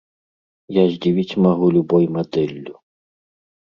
[0.77, 2.71] Я здзівіць магу любой мадэллю.